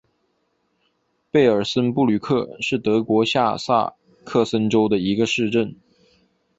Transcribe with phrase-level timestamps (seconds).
[1.29, 3.93] 贝尔森布吕克是德国下萨
[4.25, 5.75] 克森州的一个市镇。